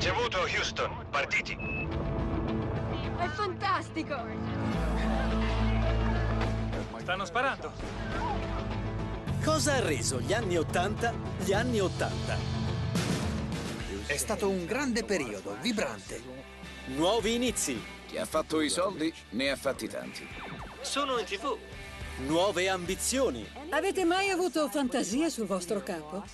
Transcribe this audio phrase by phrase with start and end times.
[0.00, 1.06] Ricevuto, Houston.
[1.10, 1.54] Partiti.
[3.18, 4.16] È fantastico!
[7.00, 7.70] Stanno sparando.
[9.44, 12.34] Cosa ha reso gli anni Ottanta gli anni Ottanta?
[14.06, 16.22] È stato un grande periodo, vibrante.
[16.86, 20.26] Nuovi inizi, Chi ha fatto i soldi ne ha fatti tanti.
[20.80, 21.58] Sono in tv.
[22.26, 26.24] Nuove ambizioni, Avete mai avuto fantasie sul vostro capo?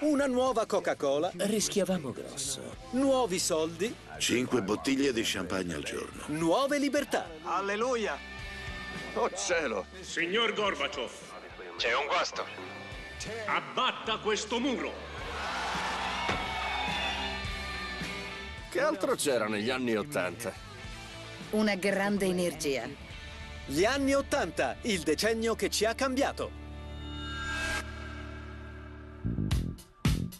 [0.00, 2.60] una nuova Coca-Cola, Rischiavamo grosso.
[2.90, 6.22] nuovi soldi, Cinque bottiglie di champagne al giorno.
[6.26, 7.28] nuove libertà.
[7.42, 8.16] Alleluia.
[9.14, 9.86] Oh cielo!
[10.00, 11.10] Signor Gorbaciov,
[11.76, 12.44] C'è un guasto.
[13.46, 14.92] abbatta questo muro.
[18.70, 20.52] Che altro c'era negli anni Ottanta?
[21.50, 22.86] Una grande energia.
[23.70, 26.50] Gli anni Ottanta, il decennio che ci ha cambiato.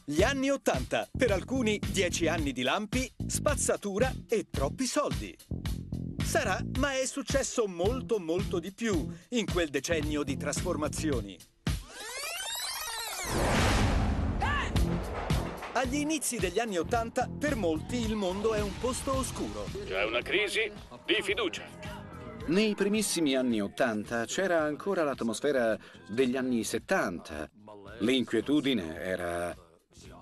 [0.03, 5.37] Gli anni Ottanta, per alcuni dieci anni di lampi, spazzatura e troppi soldi.
[6.25, 11.37] Sarà, ma è successo molto molto di più in quel decennio di trasformazioni.
[15.73, 19.67] Agli inizi degli anni Ottanta, per molti il mondo è un posto oscuro.
[19.85, 20.73] C'è una crisi
[21.05, 22.08] di fiducia.
[22.49, 25.77] Nei primissimi anni Ottanta c'era ancora l'atmosfera
[26.09, 27.51] degli anni 70.
[27.99, 29.55] L'inquietudine era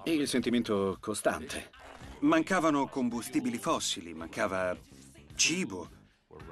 [0.07, 1.71] il sentimento costante.
[2.21, 4.77] Mancavano combustibili fossili, mancava
[5.37, 5.89] cibo,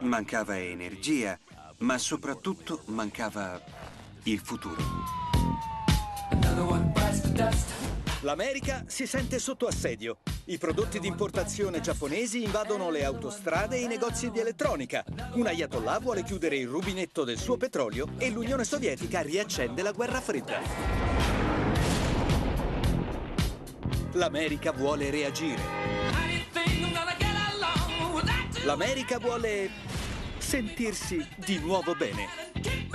[0.03, 1.37] mancava energia,
[1.79, 3.61] ma soprattutto mancava
[4.23, 4.81] il futuro.
[8.25, 10.21] L'America si sente sotto assedio.
[10.47, 15.05] I prodotti di importazione giapponesi invadono le autostrade e i negozi di elettronica.
[15.35, 20.23] Un ayatollah vuole chiudere il rubinetto del suo petrolio e l'Unione Sovietica riaccende la guerra
[20.23, 20.59] fredda.
[24.13, 25.61] L'America vuole reagire.
[28.65, 29.71] L'America vuole
[30.39, 32.94] sentirsi di nuovo bene.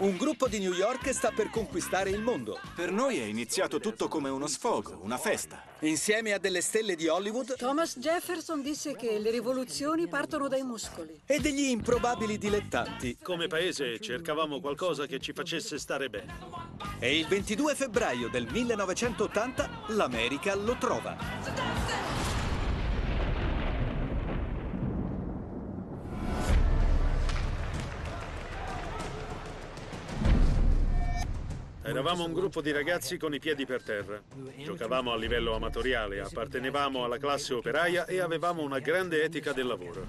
[0.00, 2.60] Un gruppo di New York sta per conquistare il mondo.
[2.76, 5.64] Per noi è iniziato tutto come uno sfogo, una festa.
[5.80, 11.20] Insieme a delle stelle di Hollywood Thomas Jefferson disse che le rivoluzioni partono dai muscoli.
[11.26, 13.18] e degli improbabili dilettanti.
[13.20, 16.32] Come paese cercavamo qualcosa che ci facesse stare bene.
[17.00, 22.27] E il 22 febbraio del 1980 l'America lo trova.
[31.88, 34.20] Eravamo un gruppo di ragazzi con i piedi per terra.
[34.62, 40.04] Giocavamo a livello amatoriale, appartenevamo alla classe operaia e avevamo una grande etica del lavoro.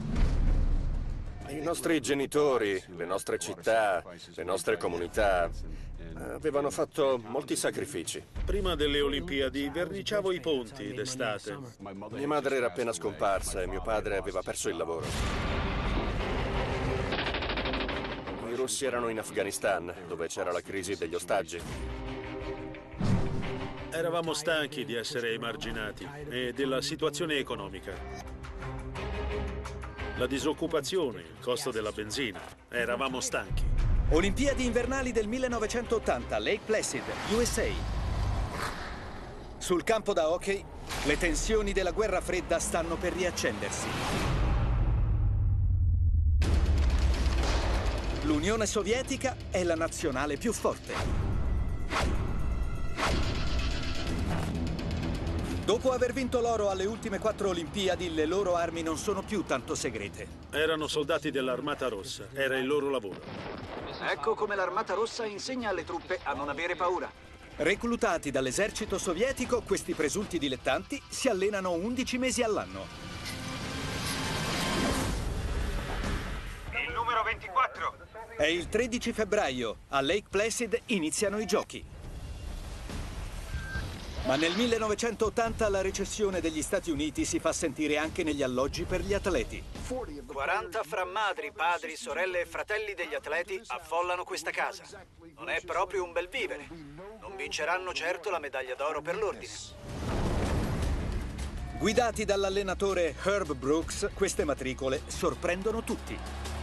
[1.48, 4.04] I nostri genitori, le nostre città,
[4.36, 8.22] le nostre comunità eh, avevano fatto molti sacrifici.
[8.44, 11.58] Prima delle Olimpiadi verniciavo i ponti d'estate.
[12.10, 15.49] Mia madre era appena scomparsa e mio padre aveva perso il lavoro.
[18.60, 21.62] Russi erano in Afghanistan, dove c'era la crisi degli ostaggi.
[23.90, 27.94] Eravamo stanchi di essere emarginati e della situazione economica.
[30.18, 32.42] La disoccupazione, il costo della benzina.
[32.68, 33.64] Eravamo stanchi.
[34.10, 37.68] Olimpiadi invernali del 1980, Lake Placid, USA.
[39.58, 40.62] Sul campo da hockey,
[41.06, 44.39] le tensioni della guerra fredda stanno per riaccendersi.
[48.30, 50.94] L'Unione Sovietica è la nazionale più forte.
[55.66, 59.74] Dopo aver vinto l'oro alle ultime quattro Olimpiadi, le loro armi non sono più tanto
[59.74, 60.28] segrete.
[60.52, 63.20] Erano soldati dell'Armata Rossa, era il loro lavoro.
[64.12, 67.12] Ecco come l'Armata Rossa insegna alle truppe a non avere paura.
[67.56, 72.86] Reclutati dall'esercito sovietico, questi presunti dilettanti si allenano 11 mesi all'anno.
[76.74, 78.09] Il numero 24.
[78.40, 79.80] È il 13 febbraio.
[79.90, 81.84] A Lake Placid iniziano i giochi.
[84.28, 89.02] Ma nel 1980 la recessione degli Stati Uniti si fa sentire anche negli alloggi per
[89.02, 89.62] gli atleti.
[90.26, 94.84] 40 fra madri, padri, sorelle e fratelli degli atleti affollano questa casa.
[95.36, 96.66] Non è proprio un bel vivere.
[97.20, 99.52] Non vinceranno certo la medaglia d'oro per l'ordine.
[101.78, 106.58] Guidati dall'allenatore Herb Brooks, queste matricole sorprendono tutti.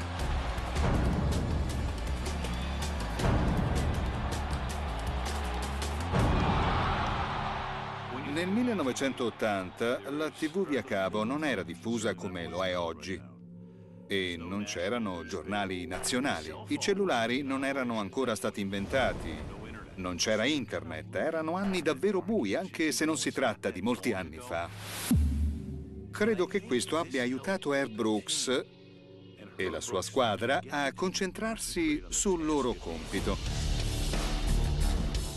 [8.37, 13.19] Nel 1980 la TV via cavo non era diffusa come lo è oggi
[14.07, 16.53] e non c'erano giornali nazionali.
[16.69, 19.35] I cellulari non erano ancora stati inventati
[19.95, 24.37] Non c'era internet, erano anni davvero bui, anche se non si tratta di molti anni
[24.37, 24.69] fa.
[26.11, 28.65] Credo che questo abbia aiutato Air Brooks
[29.57, 33.76] e la sua squadra a concentrarsi sul loro compito.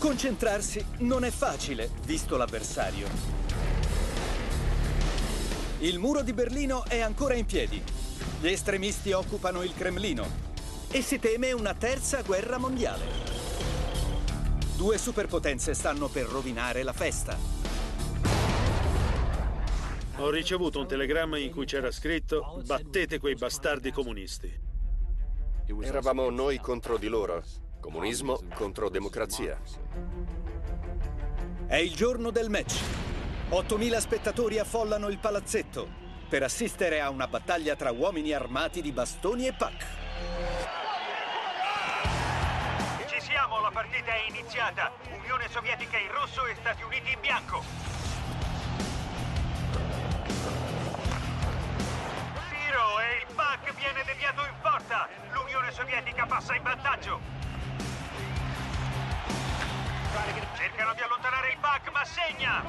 [0.00, 3.06] Concentrarsi non è facile, visto l'avversario.
[5.80, 7.82] Il muro di Berlino è ancora in piedi.
[8.40, 10.26] Gli estremisti occupano il Cremlino
[10.90, 13.04] e si teme una terza guerra mondiale.
[14.74, 17.36] Due superpotenze stanno per rovinare la festa.
[20.16, 24.50] Ho ricevuto un telegramma in cui c'era scritto battete quei bastardi comunisti.
[25.82, 27.68] Eravamo noi contro di loro.
[27.80, 29.58] Comunismo contro democrazia.
[31.66, 32.78] È il giorno del match.
[33.48, 35.88] 8.000 spettatori affollano il palazzetto
[36.28, 39.86] per assistere a una battaglia tra uomini armati di bastoni e pack.
[43.06, 44.92] Ci siamo, la partita è iniziata.
[45.18, 47.64] Unione Sovietica in rosso e Stati Uniti in bianco.
[52.50, 55.08] Tiro e il pack viene deviato in porta.
[55.32, 57.40] L'Unione Sovietica passa in vantaggio.
[60.56, 62.64] Cercano di allontanare il pack, ma segna!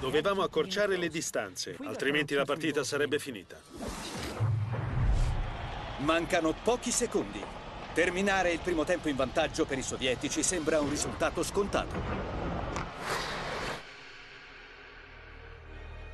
[0.00, 3.56] Dovevamo accorciare le distanze, altrimenti la partita sarebbe finita.
[5.98, 7.42] Mancano pochi secondi.
[7.94, 11.94] Terminare il primo tempo in vantaggio per i sovietici sembra un risultato scontato.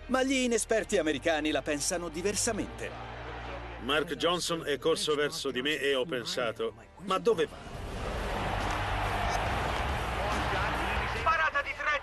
[0.07, 2.91] Ma gli inesperti americani la pensano diversamente.
[3.81, 6.75] Mark Johnson è corso verso di me e ho pensato,
[7.05, 7.72] ma dove va?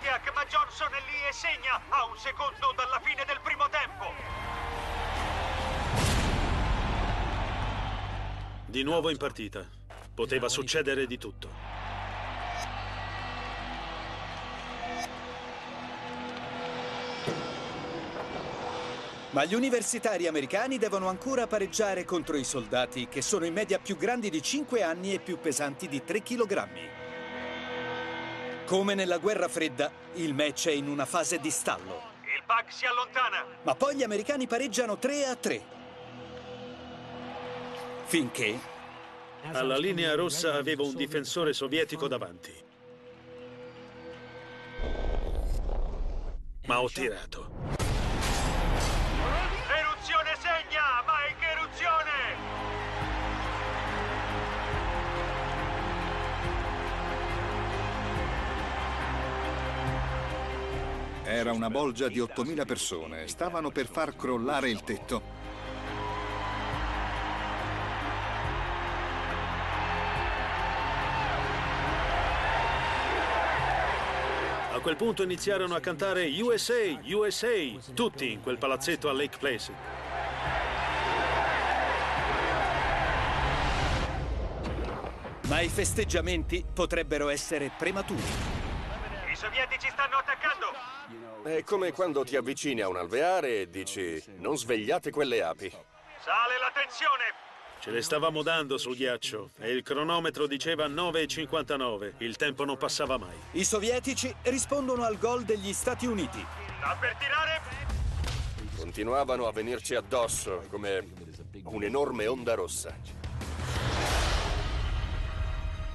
[0.00, 4.12] Tretiak, ma Johnson è lì e segna a un secondo dalla fine del primo tempo.
[8.64, 9.66] Di nuovo in partita.
[10.14, 11.48] Poteva succedere di tutto.
[19.30, 23.96] Ma gli universitari americani devono ancora pareggiare contro i soldati, che sono in media più
[23.96, 26.68] grandi di 5 anni e più pesanti di 3 kg.
[28.70, 32.02] Come nella guerra fredda, il match è in una fase di stallo.
[32.22, 33.44] Il pack si allontana.
[33.62, 35.62] Ma poi gli americani pareggiano 3 a 3.
[38.04, 38.60] Finché
[39.50, 42.54] Alla linea rossa avevo un difensore sovietico davanti.
[46.66, 47.79] Ma ho tirato.
[61.32, 65.22] Era una bolgia di 8.000 persone, stavano per far crollare il tetto.
[74.72, 76.74] A quel punto iniziarono a cantare USA,
[77.04, 77.48] USA,
[77.94, 79.74] tutti in quel palazzetto a Lake Placid.
[85.46, 88.59] Ma i festeggiamenti potrebbero essere prematuri.
[89.40, 91.48] I sovietici stanno attaccando!
[91.48, 95.70] È come quando ti avvicini a un alveare e dici non svegliate quelle api.
[95.70, 97.24] Sale la tensione!
[97.80, 102.16] Ce le stavamo dando sul ghiaccio e il cronometro diceva 9,59.
[102.18, 103.34] Il tempo non passava mai.
[103.52, 106.44] I sovietici rispondono al gol degli Stati Uniti.
[106.76, 107.62] Sta per tirare!
[108.76, 111.02] Continuavano a venirci addosso come
[111.64, 112.94] un'enorme onda rossa.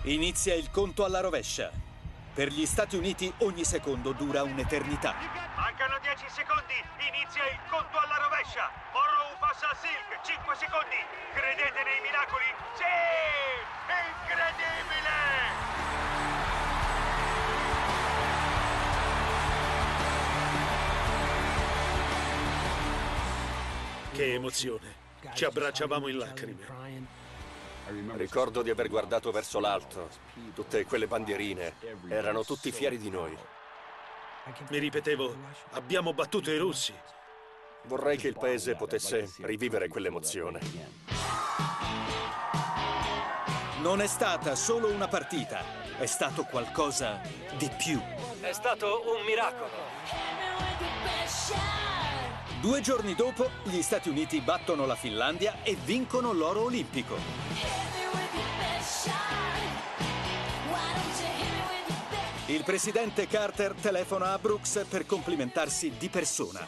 [0.06, 1.85] Inizia il conto alla rovescia.
[2.36, 5.16] Per gli Stati Uniti ogni secondo dura un'eternità.
[5.56, 6.74] Mancano 10 secondi!
[7.08, 8.70] Inizia il conto alla rovescia!
[8.92, 10.20] Morrow passa a Silk!
[10.22, 11.00] 5 secondi!
[11.32, 12.44] Credete nei miracoli?
[12.76, 12.84] Sì!
[14.28, 15.16] Incredibile!
[24.12, 24.96] Che emozione.
[25.34, 27.25] Ci abbracciavamo in lacrime.
[28.16, 30.10] Ricordo di aver guardato verso l'alto.
[30.54, 31.76] Tutte quelle bandierine.
[32.10, 33.38] Erano tutti fieri di noi.
[34.70, 35.36] Mi ripetevo,
[35.72, 36.94] abbiamo battuto i russi.
[37.84, 40.60] Vorrei che il paese potesse rivivere quell'emozione.
[43.82, 45.64] Non è stata solo una partita,
[46.00, 47.22] è stato qualcosa
[47.58, 48.02] di più.
[48.42, 49.70] È stato un miracolo.
[52.66, 57.14] Due giorni dopo, gli Stati Uniti battono la Finlandia e vincono l'oro olimpico.
[62.48, 66.66] Il presidente Carter telefona a Brooks per complimentarsi di persona.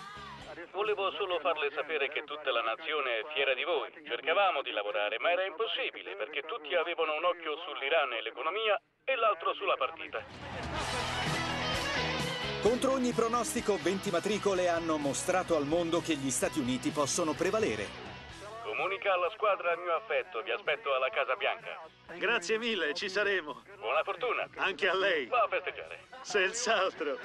[0.72, 3.90] Volevo solo farle sapere che tutta la nazione è fiera di voi.
[4.06, 9.16] Cercavamo di lavorare, ma era impossibile perché tutti avevano un occhio sull'Iran e l'economia e
[9.16, 11.37] l'altro sulla partita.
[12.68, 17.86] Contro ogni pronostico, 20 matricole hanno mostrato al mondo che gli Stati Uniti possono prevalere.
[18.62, 21.80] Comunica alla squadra il mio affetto, vi aspetto alla Casa Bianca.
[22.18, 23.62] Grazie mille, ci saremo.
[23.80, 24.50] Buona fortuna.
[24.58, 25.28] Anche a lei.
[25.28, 26.00] Va a festeggiare.
[26.22, 27.18] Senz'altro.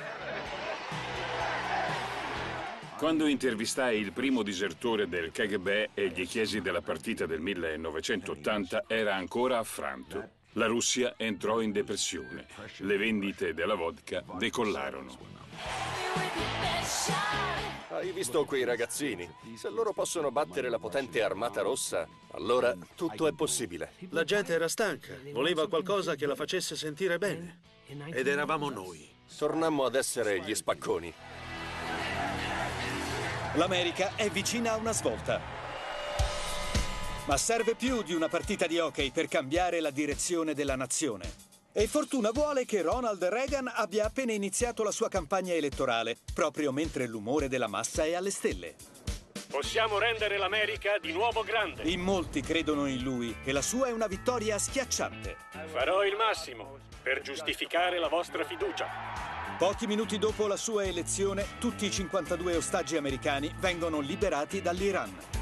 [2.97, 9.17] Quando intervistai il primo disertore del KGB e gli chiesi della partita del 1980, era
[9.17, 10.41] ancora affranto.
[10.57, 12.47] La Russia entrò in depressione.
[12.79, 15.17] Le vendite della vodka decollarono.
[17.89, 19.31] Hai visto quei ragazzini?
[19.57, 23.93] Se loro possono battere la potente armata rossa, allora tutto è possibile.
[24.11, 27.61] La gente era stanca, voleva qualcosa che la facesse sentire bene.
[28.13, 29.09] Ed eravamo noi.
[29.39, 31.13] Tornammo ad essere gli spacconi.
[33.55, 35.62] L'America è vicina a una svolta.
[37.27, 41.51] Ma serve più di una partita di hockey per cambiare la direzione della nazione.
[41.73, 47.07] E fortuna vuole che Ronald Reagan abbia appena iniziato la sua campagna elettorale, proprio mentre
[47.07, 48.75] l'umore della massa è alle stelle.
[49.49, 51.85] Possiamo rendere l'America di nuovo grande.
[51.85, 55.37] In molti credono in lui e la sua è una vittoria schiacciante.
[55.67, 58.87] Farò il massimo per giustificare la vostra fiducia.
[59.59, 65.42] Pochi minuti dopo la sua elezione, tutti i 52 ostaggi americani vengono liberati dall'Iran.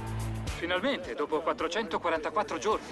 [0.61, 2.87] Finalmente, dopo 444 giorni.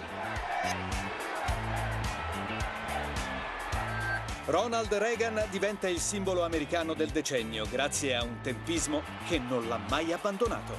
[4.47, 9.77] Ronald Reagan diventa il simbolo americano del decennio grazie a un tempismo che non l'ha
[9.87, 10.73] mai abbandonato.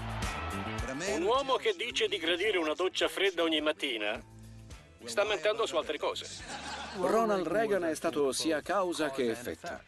[1.13, 4.19] Un uomo che dice di gradire una doccia fredda ogni mattina
[5.03, 6.25] sta mentendo su altre cose.
[7.01, 9.79] Ronald Reagan è stato sia causa che effetto.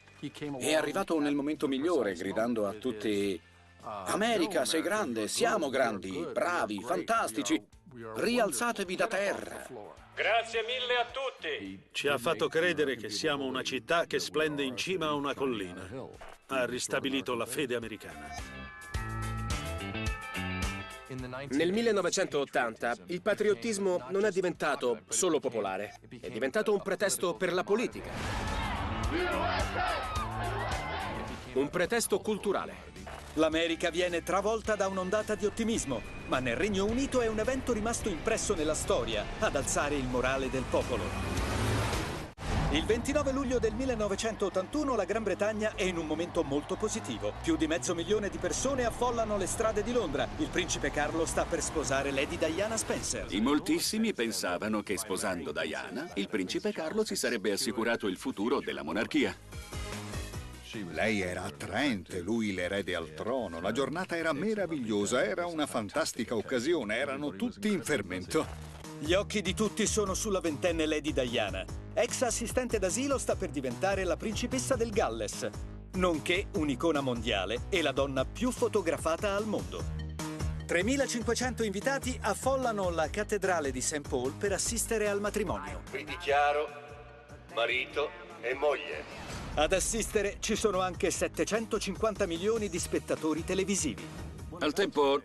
[0.60, 3.41] È arrivato nel momento migliore, gridando a tutti:
[3.84, 7.62] America, sei grande, siamo grandi, bravi, fantastici.
[8.16, 9.68] Rialzatevi da terra.
[10.14, 11.90] Grazie mille a tutti.
[11.92, 15.90] Ci ha fatto credere che siamo una città che splende in cima a una collina.
[16.48, 18.28] Ha ristabilito la fede americana.
[21.50, 27.64] Nel 1980 il patriottismo non è diventato solo popolare, è diventato un pretesto per la
[27.64, 28.10] politica.
[31.54, 32.91] Un pretesto culturale.
[33.36, 38.10] L'America viene travolta da un'ondata di ottimismo, ma nel Regno Unito è un evento rimasto
[38.10, 41.40] impresso nella storia ad alzare il morale del popolo.
[42.72, 47.34] Il 29 luglio del 1981 la Gran Bretagna è in un momento molto positivo.
[47.42, 50.28] Più di mezzo milione di persone affollano le strade di Londra.
[50.38, 53.28] Il principe Carlo sta per sposare Lady Diana Spencer.
[53.30, 58.84] In moltissimi pensavano che sposando Diana, il principe Carlo si sarebbe assicurato il futuro della
[58.84, 59.81] monarchia.
[60.74, 63.60] Lei era attraente, lui l'erede al trono.
[63.60, 68.46] La giornata era meravigliosa, era una fantastica occasione, erano tutti in fermento.
[69.00, 71.66] Gli occhi di tutti sono sulla ventenne Lady Diana.
[71.94, 75.50] Ex assistente d'asilo sta per diventare la principessa del Galles,
[75.96, 79.84] nonché un'icona mondiale e la donna più fotografata al mondo.
[80.66, 84.08] 3.500 invitati affollano la cattedrale di St.
[84.08, 85.82] Paul per assistere al matrimonio.
[85.92, 86.70] Vi dichiaro
[87.54, 88.10] marito
[88.40, 89.41] e moglie.
[89.53, 94.01] Ad assistere ci sono anche 750 milioni di spettatori televisivi.
[94.60, 95.22] Al tempo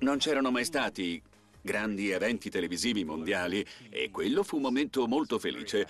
[0.00, 1.22] non c'erano mai stati
[1.60, 5.86] grandi eventi televisivi mondiali e quello fu un momento molto felice.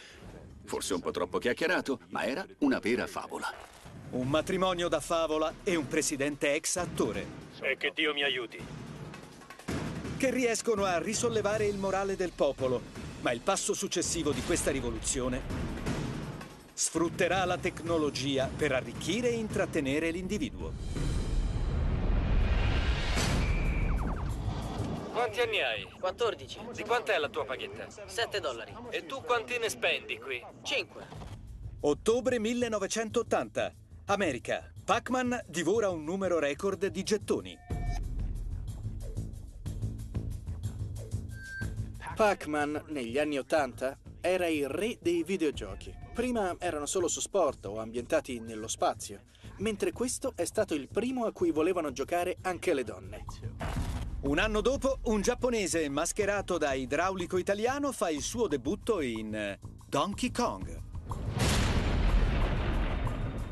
[0.67, 3.51] Forse un po' troppo chiacchierato, ma era una vera favola.
[4.11, 7.25] Un matrimonio da favola e un presidente ex attore.
[7.63, 8.59] E che Dio mi aiuti.
[10.19, 12.83] Che riescono a risollevare il morale del popolo.
[13.23, 15.73] Ma il passo successivo di questa rivoluzione
[16.73, 20.73] sfrutterà la tecnologia per arricchire e intrattenere l'individuo.
[25.13, 25.87] Quanti anni hai?
[26.01, 26.59] 14.
[26.75, 27.87] Di quant'è la tua paghetta?
[28.07, 28.75] 7 dollari.
[28.91, 30.43] E tu quanti ne spendi qui?
[30.63, 31.07] 5.
[31.81, 33.75] Ottobre 1980.
[34.07, 34.73] America.
[34.85, 37.57] Pac-Man divora un numero record di gettoni.
[42.15, 46.02] Pac-Man, negli anni 80, era il re dei videogiochi.
[46.13, 49.23] Prima erano solo su sport o ambientati nello spazio,
[49.59, 53.25] mentre questo è stato il primo a cui volevano giocare anche le donne.
[54.21, 59.59] Un anno dopo, un giapponese mascherato da idraulico italiano fa il suo debutto in eh,
[59.89, 60.81] Donkey Kong.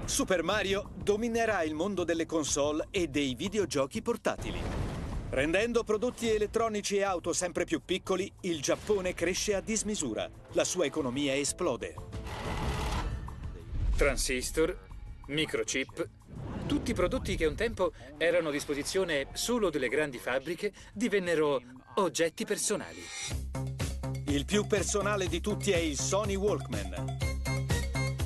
[0.05, 4.90] Super Mario dominerà il mondo delle console e dei videogiochi portatili.
[5.31, 10.29] Rendendo prodotti elettronici e auto sempre più piccoli, il Giappone cresce a dismisura.
[10.53, 11.95] La sua economia esplode.
[13.97, 14.77] Transistor,
[15.29, 16.09] microchip,
[16.71, 21.61] Tutti i prodotti che un tempo erano a disposizione solo delle grandi fabbriche divennero
[21.97, 23.03] oggetti personali.
[24.27, 27.17] Il più personale di tutti è il Sony Walkman,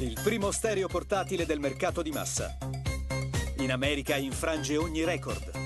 [0.00, 2.54] il primo stereo portatile del mercato di massa.
[3.60, 5.63] In America infrange ogni record.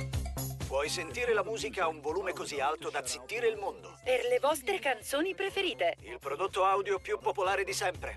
[0.79, 3.99] Puoi sentire la musica a un volume così alto da zittire il mondo.
[4.05, 5.97] Per le vostre canzoni preferite.
[6.03, 8.15] Il prodotto audio più popolare di sempre.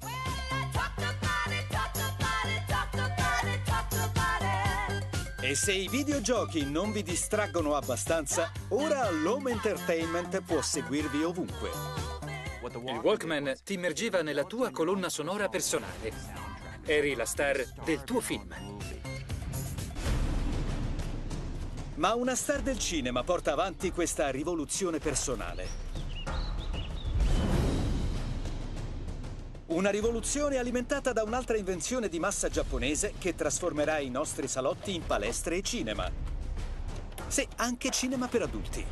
[5.42, 11.72] E se i videogiochi non vi distraggono abbastanza, ora l'Home Entertainment può seguirvi ovunque.
[12.62, 16.14] Il Walkman ti immergeva nella tua colonna sonora personale.
[16.86, 18.91] Eri la star del tuo film.
[21.96, 25.90] Ma una star del cinema porta avanti questa rivoluzione personale.
[29.68, 35.06] Una rivoluzione alimentata da un'altra invenzione di massa giapponese che trasformerà i nostri salotti in
[35.06, 36.10] palestre e cinema.
[37.28, 38.86] Sì, anche cinema per adulti.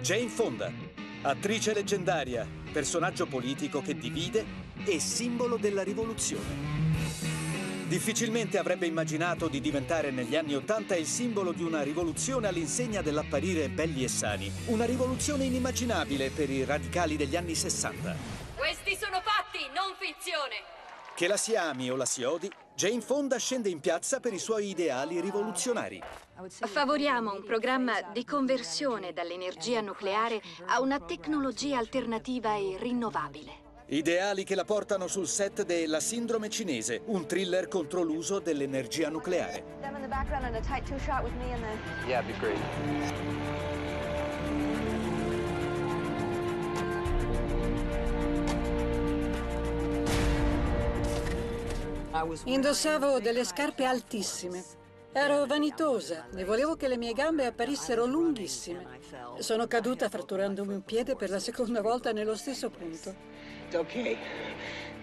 [0.00, 0.72] Jane Fonda,
[1.22, 4.44] attrice leggendaria, personaggio politico che divide
[4.84, 6.95] e simbolo della rivoluzione.
[7.86, 13.68] Difficilmente avrebbe immaginato di diventare negli anni Ottanta il simbolo di una rivoluzione all'insegna dell'apparire
[13.68, 14.50] belli e sani.
[14.66, 18.16] Una rivoluzione inimmaginabile per i radicali degli anni 60.
[18.56, 20.64] Questi sono fatti, non finzione.
[21.14, 24.40] Che la si ami o la si odi, Jane Fonda scende in piazza per i
[24.40, 26.02] suoi ideali rivoluzionari.
[26.48, 33.65] Favoriamo un programma di conversione dall'energia nucleare a una tecnologia alternativa e rinnovabile.
[33.88, 39.08] Ideali che la portano sul set de La Sindrome cinese, un thriller contro l'uso dell'energia
[39.10, 39.62] nucleare.
[42.04, 42.24] Yeah.
[52.46, 54.64] Indossavo delle scarpe altissime.
[55.12, 58.84] Ero vanitosa e volevo che le mie gambe apparissero lunghissime.
[59.38, 63.35] Sono caduta fratturandomi un piede per la seconda volta nello stesso punto.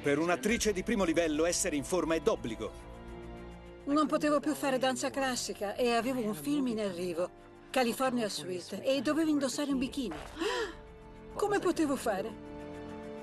[0.02, 2.72] Per un'attrice di primo livello essere in forma è d'obbligo.
[3.86, 7.30] Non potevo più fare danza classica e avevo un film in arrivo,
[7.70, 10.16] California Suite, e dovevo indossare un bikini.
[11.34, 12.52] Come potevo fare?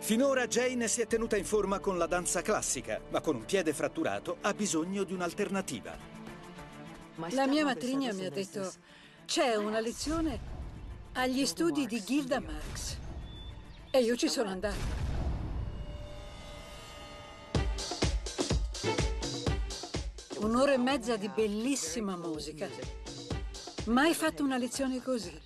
[0.01, 3.73] Finora Jane si è tenuta in forma con la danza classica, ma con un piede
[3.73, 5.97] fratturato ha bisogno di un'alternativa.
[7.29, 8.73] La mia matrigna mi ha detto,
[9.27, 10.39] c'è una lezione
[11.13, 12.97] agli studi di Gilda Marx.
[13.91, 15.10] E io ci sono andata.
[20.41, 22.67] Un'ora e mezza di bellissima musica.
[23.87, 25.39] Mai fatto una lezione così.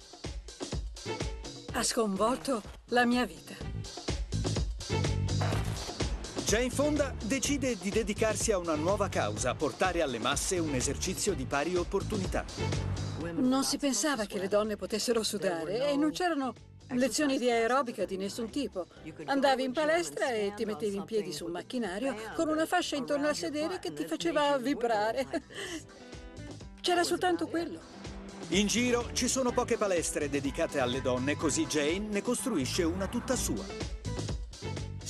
[1.73, 3.55] Ha sconvolto la mia vita.
[6.45, 11.45] Jane Fonda decide di dedicarsi a una nuova causa, portare alle masse un esercizio di
[11.45, 12.45] pari opportunità.
[13.35, 16.55] Non si pensava che le donne potessero sudare e non c'erano
[16.91, 18.87] lezioni di aerobica di nessun tipo.
[19.25, 23.37] Andavi in palestra e ti mettevi in piedi sul macchinario con una fascia intorno al
[23.37, 25.27] sedere che ti faceva vibrare.
[26.81, 27.81] C'era soltanto quello.
[28.49, 33.37] In giro ci sono poche palestre dedicate alle donne, così Jane ne costruisce una tutta
[33.37, 33.65] sua.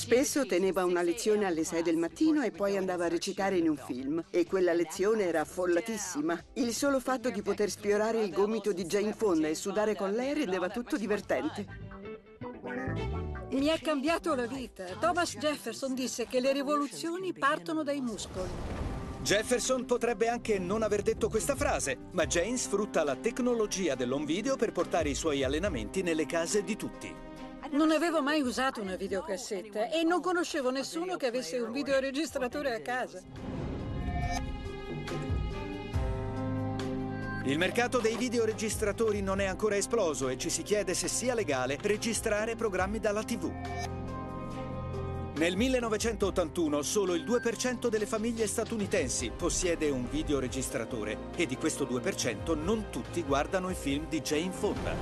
[0.04, 3.78] Spesso teneva una lezione alle 6 del mattino e poi andava a recitare in un
[3.78, 4.22] film.
[4.28, 6.44] E quella lezione era affollatissima.
[6.52, 10.34] Il solo fatto di poter sfiorare il gomito di Jane Fonda e sudare con lei
[10.34, 11.66] rendeva tutto divertente.
[13.52, 14.84] Mi ha cambiato la vita.
[15.00, 18.50] Thomas Jefferson disse che le rivoluzioni partono dai muscoli.
[19.22, 24.56] Jefferson potrebbe anche non aver detto questa frase, ma Jane sfrutta la tecnologia dell'home video
[24.56, 27.23] per portare i suoi allenamenti nelle case di tutti.
[27.70, 32.80] Non avevo mai usato una videocassetta e non conoscevo nessuno che avesse un videoregistratore a
[32.80, 33.22] casa.
[37.46, 41.78] Il mercato dei videoregistratori non è ancora esploso e ci si chiede se sia legale
[41.80, 44.03] registrare programmi dalla TV.
[45.36, 52.56] Nel 1981 solo il 2% delle famiglie statunitensi possiede un videoregistratore e di questo 2%
[52.56, 54.94] non tutti guardano i film di Jane Fonda.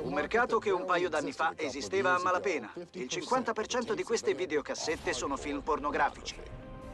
[0.00, 2.72] Un mercato che un paio d'anni fa esisteva a malapena.
[2.92, 6.36] Il 50% di queste videocassette sono film pornografici.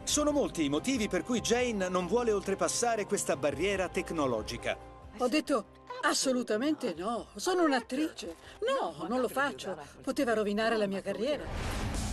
[0.03, 4.77] Sono molti i motivi per cui Jane non vuole oltrepassare questa barriera tecnologica.
[5.19, 5.67] Ho detto
[6.03, 8.35] assolutamente no, sono un'attrice.
[8.67, 9.79] No, non lo faccio.
[10.03, 12.04] Poteva rovinare la mia carriera.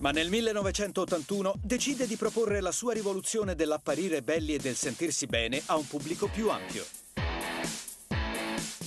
[0.00, 5.60] Ma nel 1981 decide di proporre la sua rivoluzione dell'apparire belli e del sentirsi bene
[5.66, 6.84] a un pubblico più ampio.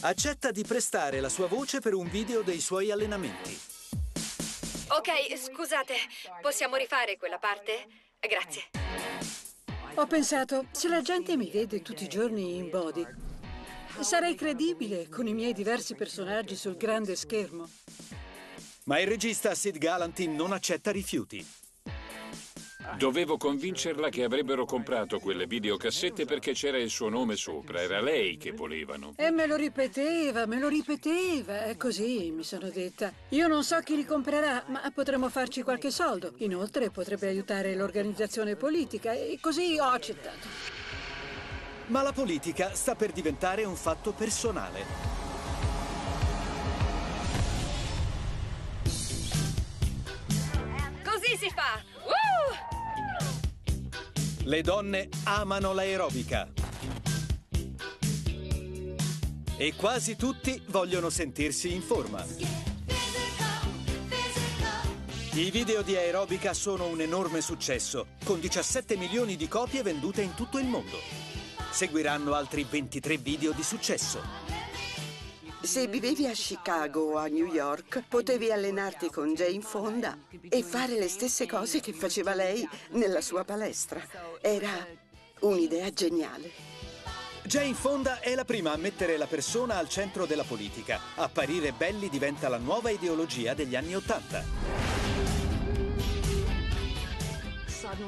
[0.01, 3.57] Accetta di prestare la sua voce per un video dei suoi allenamenti.
[4.89, 5.93] Ok, scusate,
[6.41, 7.85] possiamo rifare quella parte?
[8.19, 8.63] Grazie.
[9.95, 13.05] Ho pensato, se la gente mi vede tutti i giorni in body,
[13.99, 17.69] sarei credibile con i miei diversi personaggi sul grande schermo.
[18.85, 21.45] Ma il regista Sid Galanty non accetta rifiuti.
[22.97, 27.81] Dovevo convincerla che avrebbero comprato quelle videocassette perché c'era il suo nome sopra.
[27.81, 29.13] Era lei che volevano.
[29.15, 31.63] E me lo ripeteva, me lo ripeteva.
[31.63, 33.11] E così mi sono detta.
[33.29, 36.33] Io non so chi li comprerà, ma potremmo farci qualche soldo.
[36.39, 40.47] Inoltre potrebbe aiutare l'organizzazione politica e così ho accettato.
[41.87, 45.22] Ma la politica sta per diventare un fatto personale.
[51.23, 51.81] Così si fa!
[52.03, 52.53] Uh!
[54.43, 56.51] Le donne amano l'aerobica.
[59.55, 62.25] E quasi tutti vogliono sentirsi in forma.
[65.35, 70.33] I video di aerobica sono un enorme successo, con 17 milioni di copie vendute in
[70.33, 70.97] tutto il mondo.
[71.71, 74.62] Seguiranno altri 23 video di successo.
[75.63, 80.17] Se vivevi a Chicago o a New York, potevi allenarti con Jane Fonda
[80.49, 84.05] e fare le stesse cose che faceva lei nella sua palestra.
[84.41, 84.85] Era
[85.39, 86.51] un'idea geniale.
[87.45, 90.99] Jane Fonda è la prima a mettere la persona al centro della politica.
[91.15, 94.92] Apparire belli diventa la nuova ideologia degli anni Ottanta.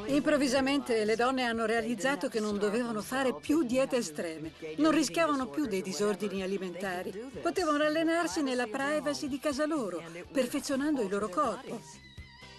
[0.08, 5.66] Improvvisamente le donne hanno realizzato che non dovevano fare più diete estreme, non rischiavano più
[5.66, 12.04] dei disordini alimentari, potevano allenarsi nella privacy di casa loro, perfezionando il loro corpo.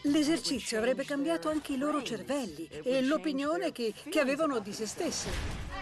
[0.07, 5.29] L'esercizio avrebbe cambiato anche i loro cervelli e l'opinione che, che avevano di se stesse.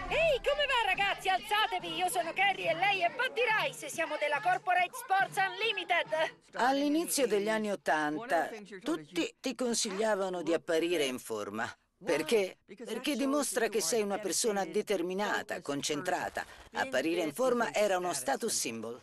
[0.07, 1.29] Ehi, come va ragazzi?
[1.29, 1.95] Alzatevi!
[1.95, 3.89] Io sono Carrie e lei è Buddy Rice.
[3.89, 6.37] Siamo della Corporate Sports Unlimited.
[6.53, 8.49] All'inizio degli anni Ottanta,
[8.83, 11.71] tutti ti consigliavano di apparire in forma.
[12.05, 12.57] Perché?
[12.85, 16.45] Perché dimostra che sei una persona determinata, concentrata.
[16.73, 19.01] Apparire in forma era uno status symbol.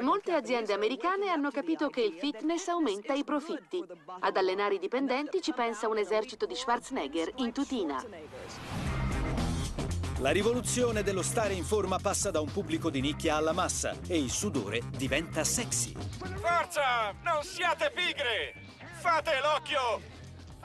[0.00, 3.82] Molte aziende americane hanno capito che il fitness aumenta i profitti.
[4.18, 8.04] Ad allenare i dipendenti ci pensa un esercito di Schwarzenegger in tutina.
[10.18, 14.18] La rivoluzione dello stare in forma passa da un pubblico di nicchia alla massa e
[14.18, 15.94] il sudore diventa sexy.
[16.18, 17.14] Forza!
[17.22, 18.54] Non siate pigre!
[18.98, 20.18] Fate l'occhio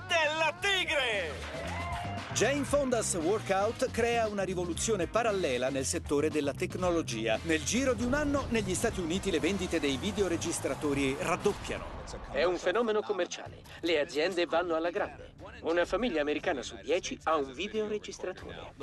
[0.07, 1.53] della tigre!
[2.35, 7.39] Jane Fonda's Workout crea una rivoluzione parallela nel settore della tecnologia.
[7.43, 11.85] Nel giro di un anno negli Stati Uniti le vendite dei videoregistratori raddoppiano.
[12.33, 13.61] È un fenomeno commerciale.
[13.79, 15.35] Le aziende vanno alla grande.
[15.61, 18.73] Una famiglia americana su dieci ha un videoregistratore.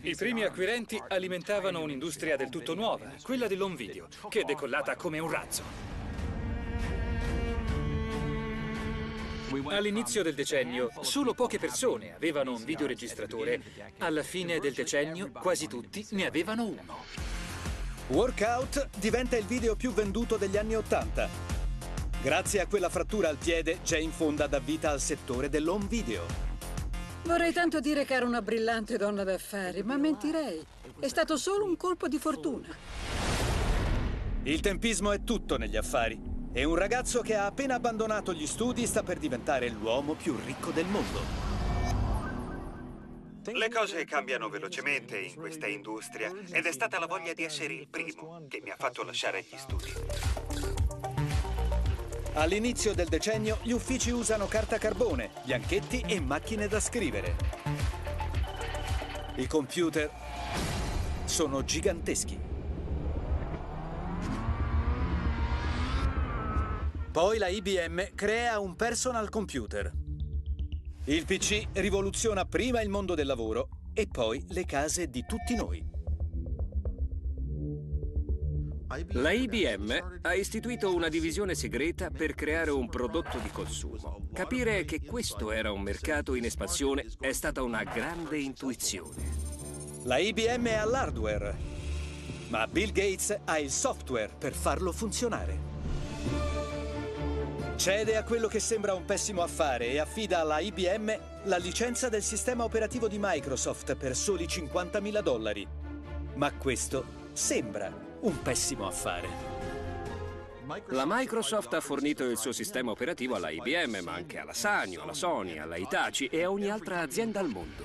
[0.00, 5.18] I primi acquirenti alimentavano un'industria del tutto nuova, quella dell'home video, che è decollata come
[5.18, 5.97] un razzo.
[9.68, 13.62] All'inizio del decennio solo poche persone avevano un videoregistratore.
[13.98, 16.96] Alla fine del decennio quasi tutti ne avevano uno.
[18.08, 21.28] Workout diventa il video più venduto degli anni Ottanta.
[22.20, 26.24] Grazie a quella frattura al piede, Jane Fonda dà vita al settore dell'home video.
[27.24, 30.64] Vorrei tanto dire che era una brillante donna d'affari, ma mentirei.
[30.98, 32.68] È stato solo un colpo di fortuna.
[34.42, 36.37] Il tempismo è tutto negli affari.
[36.58, 40.72] E un ragazzo che ha appena abbandonato gli studi sta per diventare l'uomo più ricco
[40.72, 41.20] del mondo.
[43.44, 47.86] Le cose cambiano velocemente in questa industria ed è stata la voglia di essere il
[47.86, 49.92] primo che mi ha fatto lasciare gli studi.
[52.32, 57.36] All'inizio del decennio gli uffici usano carta carbone, bianchetti e macchine da scrivere.
[59.36, 60.10] I computer
[61.24, 62.47] sono giganteschi.
[67.10, 69.90] Poi la IBM crea un personal computer.
[71.04, 75.82] Il PC rivoluziona prima il mondo del lavoro e poi le case di tutti noi.
[79.12, 84.28] La IBM ha istituito una divisione segreta per creare un prodotto di consumo.
[84.34, 89.24] Capire che questo era un mercato in espansione è stata una grande intuizione.
[90.04, 91.56] La IBM ha l'hardware,
[92.48, 95.67] ma Bill Gates ha il software per farlo funzionare.
[97.78, 102.24] Cede a quello che sembra un pessimo affare e affida alla IBM la licenza del
[102.24, 105.64] sistema operativo di Microsoft per soli 50.000 dollari.
[106.34, 107.88] Ma questo sembra
[108.22, 109.28] un pessimo affare.
[110.88, 115.14] La Microsoft ha fornito il suo sistema operativo alla IBM, ma anche alla Sanyo, alla
[115.14, 117.84] Sony, alla Hitachi e a ogni altra azienda al mondo.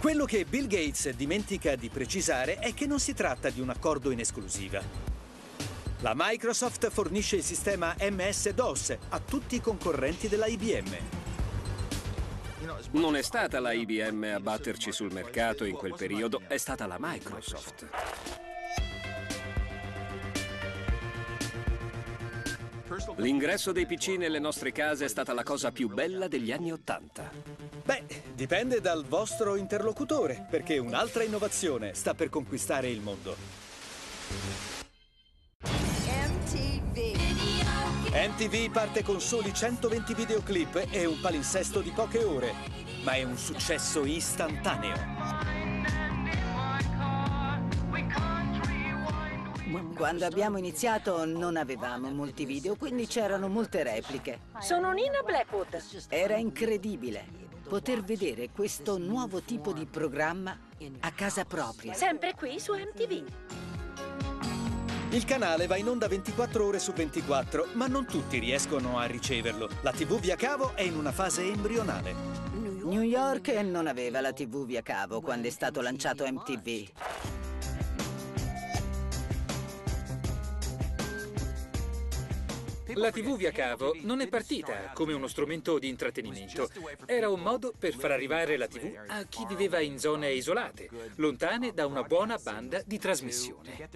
[0.00, 4.10] Quello che Bill Gates dimentica di precisare è che non si tratta di un accordo
[4.10, 5.11] in esclusiva.
[6.02, 10.96] La Microsoft fornisce il sistema MS-DOS a tutti i concorrenti della IBM.
[12.90, 16.96] Non è stata la IBM a batterci sul mercato in quel periodo, è stata la
[16.98, 17.86] Microsoft.
[23.18, 27.30] L'ingresso dei PC nelle nostre case è stata la cosa più bella degli anni Ottanta.
[27.84, 28.02] Beh,
[28.34, 34.81] dipende dal vostro interlocutore, perché un'altra innovazione sta per conquistare il mondo.
[38.14, 42.52] MTV parte con soli 120 videoclip e un palinsesto di poche ore,
[43.04, 44.94] ma è un successo istantaneo.
[49.96, 54.40] Quando abbiamo iniziato non avevamo molti video, quindi c'erano molte repliche.
[54.60, 55.82] Sono Nina Blackwood.
[56.10, 60.54] Era incredibile poter vedere questo nuovo tipo di programma
[61.00, 61.94] a casa propria.
[61.94, 63.24] Sempre qui su MTV.
[65.12, 69.68] Il canale va in onda 24 ore su 24, ma non tutti riescono a riceverlo.
[69.82, 72.14] La TV via cavo è in una fase embrionale.
[72.54, 76.88] New York non aveva la TV via cavo quando è stato lanciato MTV.
[82.94, 86.70] La TV via cavo non è partita come uno strumento di intrattenimento.
[87.04, 91.74] Era un modo per far arrivare la TV a chi viveva in zone isolate, lontane
[91.74, 93.90] da una buona banda di trasmissione.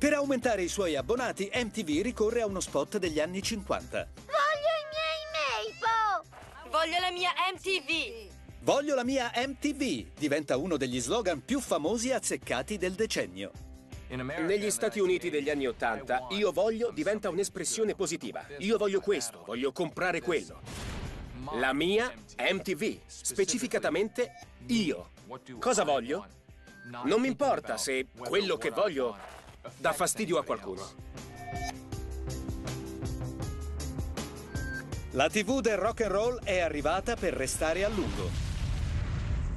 [0.00, 4.08] Per aumentare i suoi abbonati, MTV ricorre a uno spot degli anni 50.
[4.14, 6.70] Voglio i miei Maple!
[6.70, 8.30] Voglio la mia MTV!
[8.60, 13.50] Voglio la mia MTV diventa uno degli slogan più famosi e azzeccati del decennio.
[14.08, 18.42] Negli Stati Uniti degli anni Ottanta, io voglio diventa un'espressione positiva.
[18.60, 20.62] Io voglio questo, voglio comprare quello.
[21.56, 24.32] La mia MTV, specificatamente
[24.68, 25.10] io.
[25.58, 26.26] Cosa voglio?
[27.04, 29.39] Non mi importa se quello che voglio
[29.76, 31.08] dà fastidio a qualcuno.
[35.12, 38.30] La TV del rock and roll è arrivata per restare a lungo.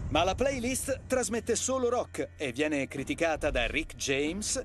[0.10, 4.64] Ma la playlist trasmette solo rock e viene criticata da Rick James,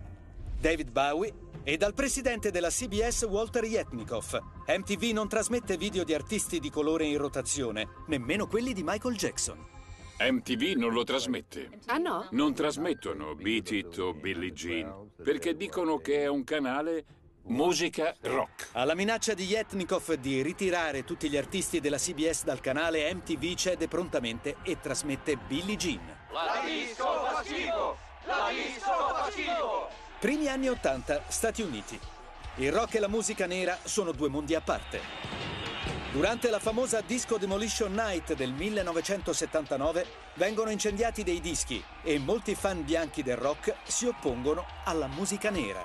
[0.58, 4.38] David Bowie e dal presidente della CBS Walter Yetnikoff.
[4.66, 9.77] MTV non trasmette video di artisti di colore in rotazione, nemmeno quelli di Michael Jackson.
[10.20, 11.70] MTV non lo trasmette.
[11.86, 12.26] Ah no?
[12.32, 17.04] Non trasmettono Beat It o Billie Jean, perché dicono che è un canale
[17.44, 18.70] musica rock.
[18.72, 23.86] Alla minaccia di Yetnikov di ritirare tutti gli artisti della CBS dal canale, MTV cede
[23.86, 26.04] prontamente e trasmette Billie Jean.
[26.32, 27.96] La disco passivo!
[28.24, 29.88] La disco passivo!
[30.18, 31.98] Primi anni 80, Stati Uniti.
[32.56, 35.67] Il rock e la musica nera sono due mondi a parte.
[36.10, 42.82] Durante la famosa Disco Demolition Night del 1979 vengono incendiati dei dischi e molti fan
[42.82, 45.84] bianchi del rock si oppongono alla musica nera.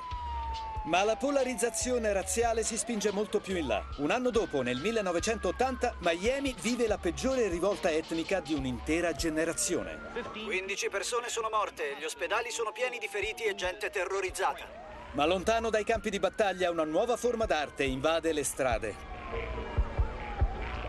[0.85, 3.83] Ma la polarizzazione razziale si spinge molto più in là.
[3.97, 9.99] Un anno dopo, nel 1980, Miami vive la peggiore rivolta etnica di un'intera generazione.
[10.31, 14.63] 15 persone sono morte, gli ospedali sono pieni di feriti e gente terrorizzata.
[15.11, 19.12] Ma lontano dai campi di battaglia una nuova forma d'arte invade le strade.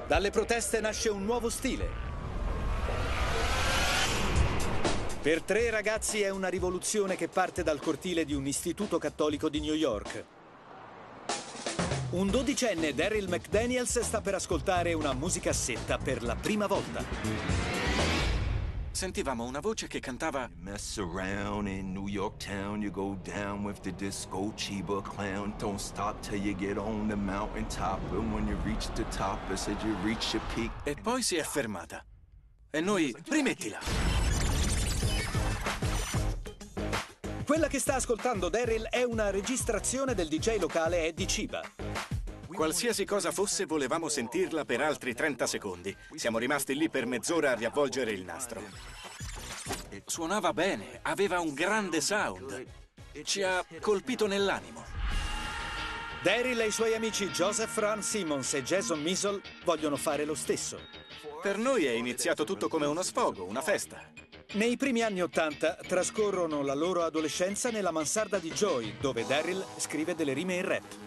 [0.06, 1.88] Dalle proteste nasce un nuovo stile.
[5.22, 9.60] Per tre ragazzi è una rivoluzione che parte dal cortile di un istituto cattolico di
[9.60, 10.24] New York.
[12.10, 17.83] Un dodicenne, Daryl McDaniels, sta per ascoltare una musicassetta per la prima volta.
[18.94, 23.80] Sentivamo una voce che cantava Mess around in New York town, you go down with
[23.80, 25.52] the disco Chiba clown.
[25.58, 27.98] Don't stop till you get on the mountain top.
[28.12, 30.70] And when you reach the top, it said you reach your peak.
[30.84, 32.04] E poi si è fermata.
[32.70, 33.80] E noi, rimettila.
[37.44, 41.62] Quella che sta ascoltando Daryl è una registrazione del DJ locale Eddie Ciba.
[42.54, 45.94] Qualsiasi cosa fosse, volevamo sentirla per altri 30 secondi.
[46.14, 48.62] Siamo rimasti lì per mezz'ora a riavvolgere il nastro.
[50.06, 52.64] Suonava bene, aveva un grande sound.
[53.24, 54.84] Ci ha colpito nell'animo.
[56.22, 60.80] Daryl e i suoi amici Joseph Ron Simmons e Jason Misel vogliono fare lo stesso.
[61.42, 64.00] Per noi è iniziato tutto come uno sfogo, una festa.
[64.52, 70.14] Nei primi anni Ottanta trascorrono la loro adolescenza nella mansarda di Joy, dove Daryl scrive
[70.14, 71.03] delle rime in rap.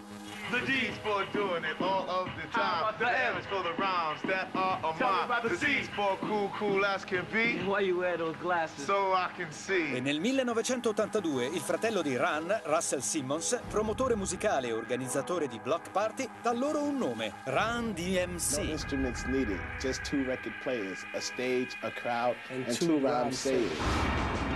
[0.50, 2.94] The D's for doing it all of the time.
[3.00, 5.42] The M's for the rhymes that are on mine.
[5.44, 7.58] The C's for cool, cool as can be.
[7.66, 8.86] Why you wear those glasses?
[8.86, 9.94] So I can see.
[9.96, 15.92] E nel 1982 il fratello di Run, Russell Simmons, promotore musicale e organizzatore di Block
[15.92, 18.58] Party, dà loro un nome, Run DMC.
[18.58, 23.00] No instruments needed, just two record players, a stage, a crowd, and, and two, two
[23.00, 24.47] rhyme sayers.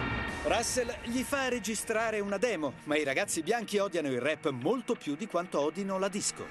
[0.43, 5.15] Russell gli fa registrare una demo, ma i ragazzi bianchi odiano il rap molto più
[5.15, 6.47] di quanto odino la disco.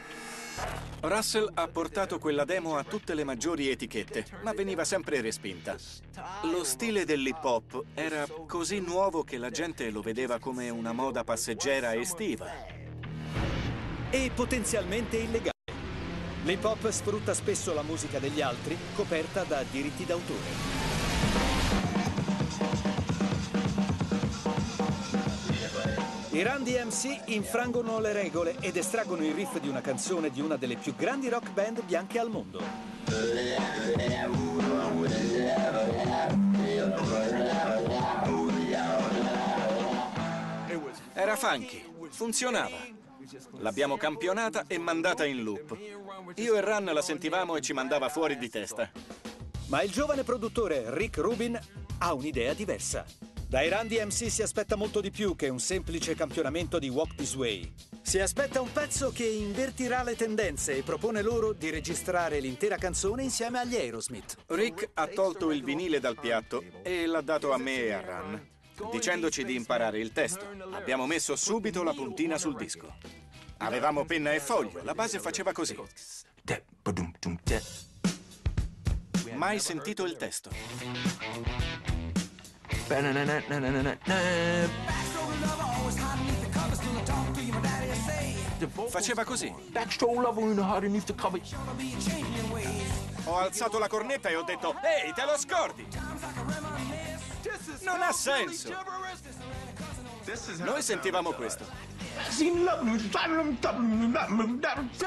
[1.00, 5.74] Russell ha portato quella demo a tutte le maggiori etichette, ma veniva sempre respinta.
[6.42, 11.24] Lo stile dell'hip hop era così nuovo che la gente lo vedeva come una moda
[11.24, 12.46] passeggera estiva.
[14.11, 15.50] E potenzialmente illegale.
[16.44, 20.89] L'hip hop sfrutta spesso la musica degli altri, coperta da diritti d'autore.
[26.40, 30.57] I Run DMC infrangono le regole ed estraggono il riff di una canzone di una
[30.57, 32.62] delle più grandi rock band bianche al mondo.
[41.12, 42.79] Era funky, funzionava.
[43.59, 45.76] L'abbiamo campionata e mandata in loop.
[46.37, 48.90] Io e Run la sentivamo e ci mandava fuori di testa.
[49.66, 51.61] Ma il giovane produttore Rick Rubin
[51.98, 53.05] ha un'idea diversa.
[53.51, 57.35] Dai Run DMC si aspetta molto di più che un semplice campionamento di Walk This
[57.35, 57.73] Way.
[58.01, 63.25] Si aspetta un pezzo che invertirà le tendenze e propone loro di registrare l'intera canzone
[63.25, 64.37] insieme agli Aerosmith.
[64.47, 68.41] Rick ha tolto il vinile dal piatto e l'ha dato a me e a Run,
[68.93, 70.47] dicendoci di imparare il testo.
[70.71, 72.99] Abbiamo messo subito la puntina sul disco.
[73.57, 75.77] Avevamo penna e foglio, la base faceva così.
[79.35, 80.51] Mai sentito il testo.
[88.88, 89.55] Faceva così.
[93.24, 95.87] Ho alzato la cornetta e ho detto, ehi, te lo scordi!
[97.83, 98.74] Non ha senso!
[100.59, 101.64] Noi sentivamo questo.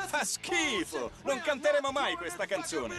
[0.08, 1.12] Fa schifo!
[1.24, 2.96] Non canteremo mai questa canzone!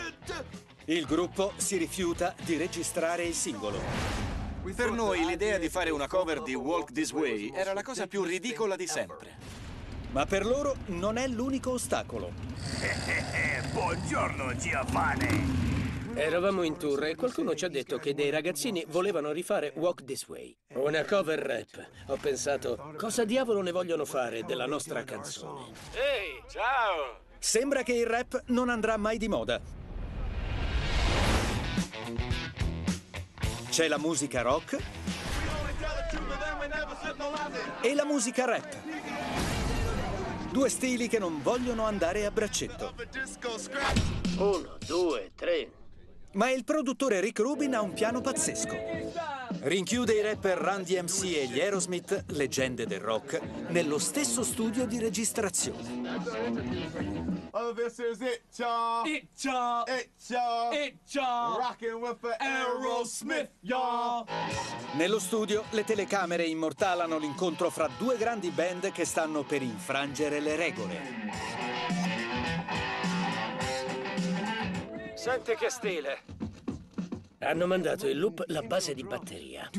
[0.84, 4.33] Il gruppo si rifiuta di registrare il singolo.
[4.72, 8.22] Per noi l'idea di fare una cover di Walk This Way era la cosa più
[8.22, 9.36] ridicola di sempre.
[10.10, 12.32] Ma per loro non è l'unico ostacolo.
[13.72, 16.12] Buongiorno, Giovanni!
[16.14, 20.26] Eravamo in tour e qualcuno ci ha detto che dei ragazzini volevano rifare Walk This
[20.28, 20.56] Way.
[20.74, 21.88] Una cover rap.
[22.06, 25.72] Ho pensato, cosa diavolo ne vogliono fare della nostra canzone?
[25.92, 27.20] Ehi, ciao!
[27.38, 29.60] Sembra che il rap non andrà mai di moda.
[33.74, 34.78] C'è la musica rock
[37.80, 38.76] e la musica rap.
[40.52, 42.94] Due stili che non vogliono andare a braccetto.
[44.38, 45.72] Uno, due, tre.
[46.34, 48.76] Ma il produttore Rick Rubin ha un piano pazzesco.
[49.62, 55.00] Rinchiude i rapper Run DMC e gli Aerosmith, leggende del rock, nello stesso studio di
[55.00, 57.33] registrazione.
[57.56, 59.06] Oh, this is it, y'all.
[59.06, 59.84] It, y'all.
[59.86, 60.72] It, y'all.
[60.72, 61.56] It, y'all.
[61.56, 64.26] Rockin' with the Aerosmith, y'all.
[64.94, 70.56] Nello studio le telecamere immortalano l'incontro fra due grandi band che stanno per infrangere le
[70.56, 71.00] regole.
[75.14, 76.22] Senti che stile.
[77.38, 79.70] Hanno mandato in loop la base di batteria.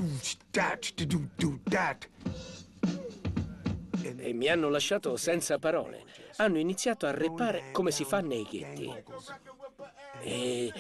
[4.18, 6.04] E mi hanno lasciato senza parole.
[6.38, 8.94] Hanno iniziato a reppare come si fa nei ghetti.
[10.22, 10.72] E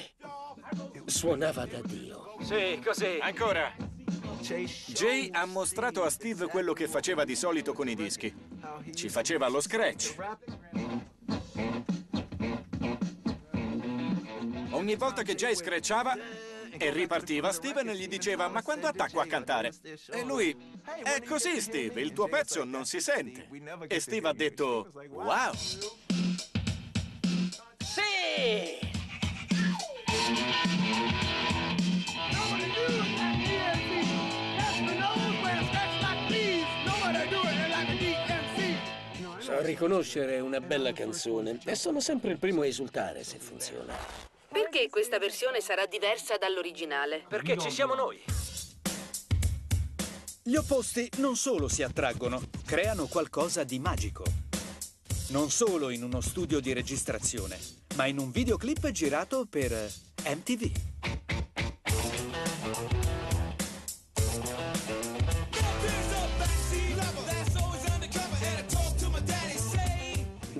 [1.06, 2.36] suonava da Dio.
[2.42, 3.18] Sì, così.
[3.20, 3.74] Ancora.
[4.40, 8.34] Jay ha mostrato a Steve quello che faceva di solito con i dischi.
[8.94, 10.16] Ci faceva lo scratch.
[14.70, 16.16] Ogni volta che Jay scratchava
[16.78, 19.72] e ripartiva, Steven gli diceva ma quando attacco a cantare?
[20.12, 20.56] E lui,
[21.04, 23.48] è così Steve, il tuo pezzo non si sente.
[23.88, 25.54] E Steve ha detto, wow.
[25.54, 25.84] Sì!
[39.40, 44.34] So riconoscere una bella canzone e sono sempre il primo a esultare se funziona.
[44.56, 47.26] Perché questa versione sarà diversa dall'originale?
[47.28, 48.24] Perché ci siamo noi.
[50.42, 54.24] Gli opposti non solo si attraggono, creano qualcosa di magico.
[55.32, 57.60] Non solo in uno studio di registrazione,
[57.98, 59.74] ma in un videoclip girato per
[60.26, 60.95] MTV.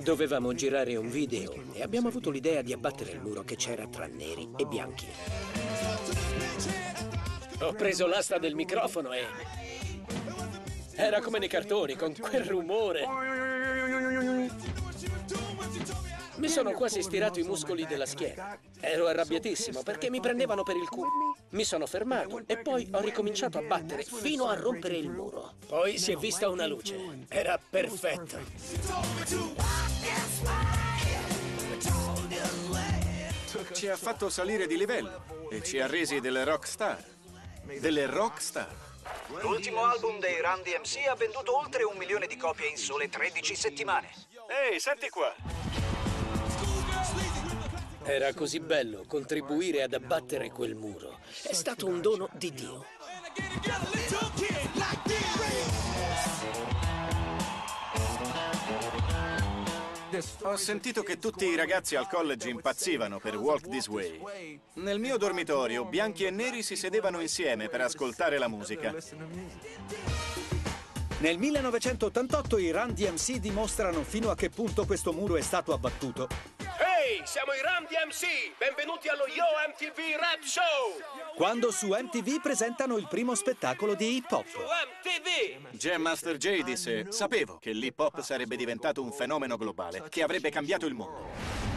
[0.06, 4.06] Dovevamo girare un video e abbiamo avuto l'idea di abbattere il muro che c'era tra
[4.06, 5.08] neri e bianchi.
[7.62, 9.24] Ho preso l'asta del microfono e...
[10.94, 13.04] Era come nei cartoni, con quel rumore.
[16.36, 18.58] Mi sono quasi stirato i muscoli della schiena.
[18.80, 21.36] Ero arrabbiatissimo perché mi prendevano per il culo.
[21.50, 25.54] Mi sono fermato e poi ho ricominciato a battere fino a rompere il muro.
[25.66, 27.24] Poi si è vista una luce.
[27.28, 28.38] Era perfetto.
[33.72, 37.02] Ci ha fatto salire di livello e ci ha resi delle rock star.
[37.80, 38.74] Delle rock star.
[39.40, 43.54] L'ultimo album dei Run DMC ha venduto oltre un milione di copie in sole 13
[43.54, 44.10] settimane.
[44.48, 45.34] Ehi, senti qua.
[48.08, 51.18] Era così bello contribuire ad abbattere quel muro.
[51.42, 52.84] È stato un dono di Dio.
[60.42, 64.60] Ho sentito che tutti i ragazzi al college impazzivano per Walk This Way.
[64.74, 68.94] Nel mio dormitorio, bianchi e neri si sedevano insieme per ascoltare la musica.
[71.18, 76.28] Nel 1988 i Run DMC dimostrano fino a che punto questo muro è stato abbattuto.
[76.58, 78.58] Ehi, siamo i Ram DMC!
[78.58, 81.34] Benvenuti allo Yo MTV Rap Show!
[81.34, 84.44] Quando su MTV presentano il primo spettacolo di hip hop.
[84.44, 85.74] MTV!
[85.74, 90.50] Jam Master Jay disse: Sapevo che l'hip hop sarebbe diventato un fenomeno globale, che avrebbe
[90.50, 91.75] cambiato il mondo.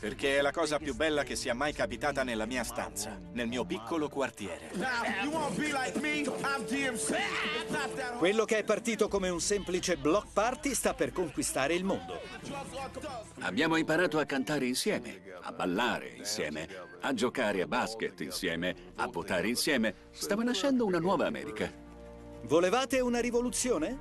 [0.00, 3.66] Perché è la cosa più bella che sia mai capitata nella mia stanza, nel mio
[3.66, 4.70] piccolo quartiere.
[8.16, 12.18] Quello che è partito come un semplice block party sta per conquistare il mondo.
[13.40, 16.66] Abbiamo imparato a cantare insieme, a ballare insieme,
[17.02, 19.94] a giocare a basket insieme, a votare insieme.
[20.12, 21.70] Stava nascendo una nuova America.
[22.44, 23.98] Volevate una rivoluzione?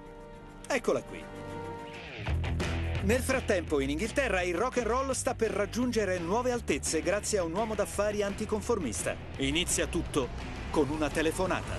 [0.65, 2.68] Eccola qui.
[3.01, 7.43] Nel frattempo in Inghilterra il rock and roll sta per raggiungere nuove altezze grazie a
[7.43, 9.15] un uomo d'affari anticonformista.
[9.37, 10.27] Inizia tutto
[10.69, 11.77] con una telefonata.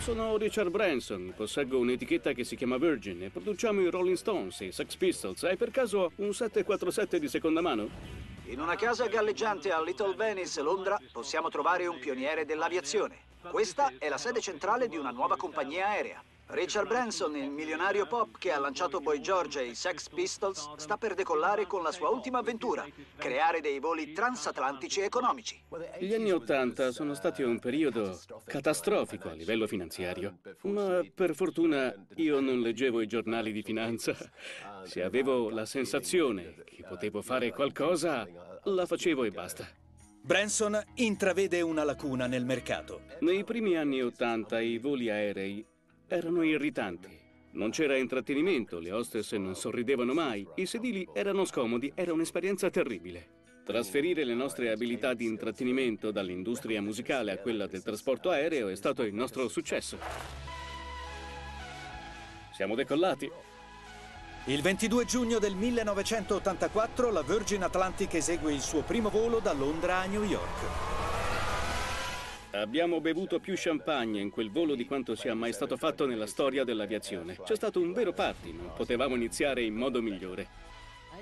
[0.00, 4.66] Sono Richard Branson, posseggo un'etichetta che si chiama Virgin e produciamo i Rolling Stones e
[4.66, 5.42] i Sex Pistols.
[5.42, 7.88] Hai per caso un 747 di seconda mano?
[8.44, 13.18] In una casa galleggiante a Little Venice, Londra, possiamo trovare un pioniere dell'aviazione.
[13.50, 16.22] Questa è la sede centrale di una nuova compagnia aerea.
[16.48, 20.96] Richard Branson, il milionario pop che ha lanciato Boy George e i Sex Pistols, sta
[20.96, 22.86] per decollare con la sua ultima avventura,
[23.16, 25.60] creare dei voli transatlantici economici.
[25.98, 32.38] Gli anni Ottanta sono stati un periodo catastrofico a livello finanziario, ma per fortuna io
[32.38, 34.14] non leggevo i giornali di finanza.
[34.84, 38.24] Se avevo la sensazione che potevo fare qualcosa,
[38.62, 39.68] la facevo e basta.
[40.22, 43.02] Branson intravede una lacuna nel mercato.
[43.20, 45.64] Nei primi anni Ottanta i voli aerei
[46.08, 47.24] erano irritanti.
[47.52, 53.34] Non c'era intrattenimento, le hostess non sorridevano mai, i sedili erano scomodi, era un'esperienza terribile.
[53.64, 59.02] Trasferire le nostre abilità di intrattenimento dall'industria musicale a quella del trasporto aereo è stato
[59.02, 59.98] il nostro successo.
[62.52, 63.28] Siamo decollati.
[64.44, 69.96] Il 22 giugno del 1984 la Virgin Atlantic esegue il suo primo volo da Londra
[69.96, 70.95] a New York.
[72.60, 76.64] Abbiamo bevuto più champagne in quel volo di quanto sia mai stato fatto nella storia
[76.64, 77.36] dell'aviazione.
[77.44, 80.48] C'è stato un vero party, non potevamo iniziare in modo migliore.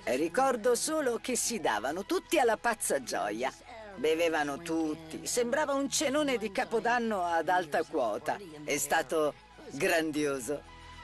[0.05, 3.53] Ricordo solo che si davano tutti alla pazza gioia.
[3.97, 8.39] Bevevano tutti, sembrava un cenone di Capodanno ad alta quota.
[8.63, 9.35] È stato
[9.73, 10.63] grandioso.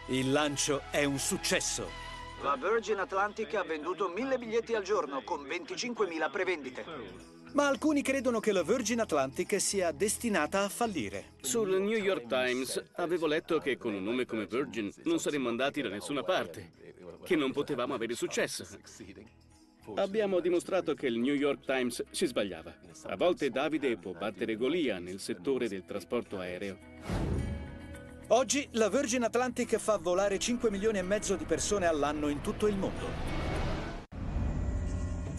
[0.08, 1.88] Il lancio è un successo.
[2.42, 7.39] La Virgin Atlantic ha venduto mille biglietti al giorno con 25.000 prevendite.
[7.53, 11.32] Ma alcuni credono che la Virgin Atlantic sia destinata a fallire.
[11.40, 15.82] Sul New York Times avevo letto che con un nome come Virgin non saremmo andati
[15.82, 16.70] da nessuna parte,
[17.24, 18.64] che non potevamo avere successo.
[19.96, 22.72] Abbiamo dimostrato che il New York Times si sbagliava.
[23.07, 26.78] A volte Davide può battere Golia nel settore del trasporto aereo.
[28.28, 32.68] Oggi la Virgin Atlantic fa volare 5 milioni e mezzo di persone all'anno in tutto
[32.68, 33.39] il mondo.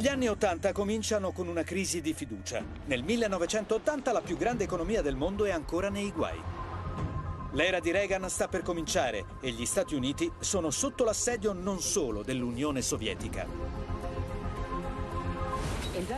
[0.01, 2.65] Gli anni 80 cominciano con una crisi di fiducia.
[2.85, 6.41] Nel 1980 la più grande economia del mondo è ancora nei guai.
[7.51, 12.23] L'era di Reagan sta per cominciare e gli Stati Uniti sono sotto l'assedio non solo
[12.23, 13.45] dell'Unione Sovietica.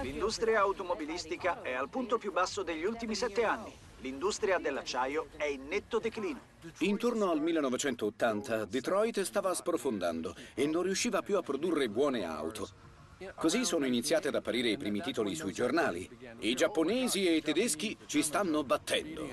[0.01, 3.73] L'industria automobilistica è al punto più basso degli ultimi sette anni.
[3.99, 6.39] L'industria dell'acciaio è in netto declino.
[6.79, 12.91] Intorno al 1980 Detroit stava sprofondando e non riusciva più a produrre buone auto.
[13.35, 16.09] Così sono iniziati ad apparire i primi titoli sui giornali.
[16.39, 19.27] I giapponesi e i tedeschi ci stanno battendo.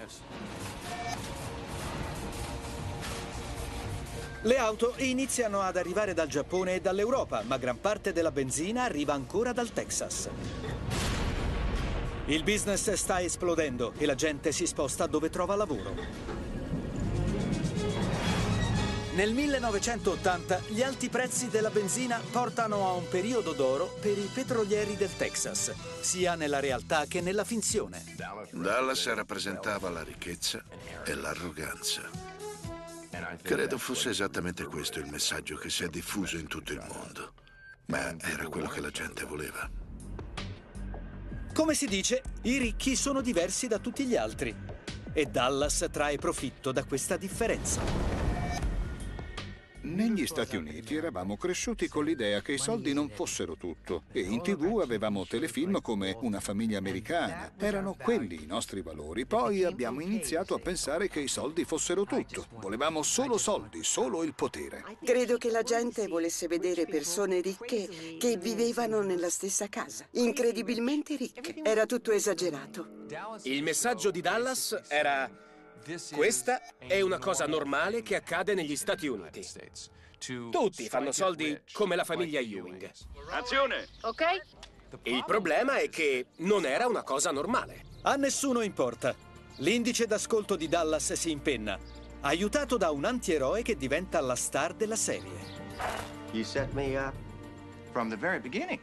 [4.42, 9.12] Le auto iniziano ad arrivare dal Giappone e dall'Europa, ma gran parte della benzina arriva
[9.12, 10.30] ancora dal Texas.
[12.26, 16.49] Il business sta esplodendo e la gente si sposta dove trova lavoro.
[19.12, 24.96] Nel 1980 gli alti prezzi della benzina portano a un periodo d'oro per i petrolieri
[24.96, 28.04] del Texas, sia nella realtà che nella finzione.
[28.52, 30.62] Dallas rappresentava la ricchezza
[31.04, 32.02] e l'arroganza.
[33.42, 37.32] Credo fosse esattamente questo il messaggio che si è diffuso in tutto il mondo.
[37.86, 39.68] Ma era quello che la gente voleva.
[41.52, 44.54] Come si dice, i ricchi sono diversi da tutti gli altri.
[45.12, 48.19] E Dallas trae profitto da questa differenza.
[49.82, 54.42] Negli Stati Uniti eravamo cresciuti con l'idea che i soldi non fossero tutto e in
[54.42, 57.52] tv avevamo telefilm come Una famiglia americana.
[57.56, 59.24] Erano quelli i nostri valori.
[59.24, 62.46] Poi abbiamo iniziato a pensare che i soldi fossero tutto.
[62.60, 64.84] Volevamo solo soldi, solo il potere.
[65.02, 70.06] Credo che la gente volesse vedere persone ricche che vivevano nella stessa casa.
[70.12, 71.54] Incredibilmente ricche.
[71.62, 73.06] Era tutto esagerato.
[73.44, 75.48] Il messaggio di Dallas era
[76.12, 79.46] questa è una cosa normale che accade negli Stati Uniti.
[80.50, 82.90] Tutti fanno soldi come la famiglia Ewing.
[83.30, 83.86] Azione!
[84.02, 84.22] Ok?
[85.04, 87.84] Il problema è che non era una cosa normale.
[88.02, 89.14] A nessuno importa.
[89.56, 91.78] L'indice d'ascolto di Dallas si impenna,
[92.20, 95.58] aiutato da un antieroe che diventa la star della serie.
[96.32, 97.14] You set me up
[97.92, 98.80] from the very beginning.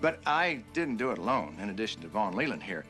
[0.00, 1.56] But I didn't do it alone.
[1.60, 2.84] In addition to Vaughn Leland here,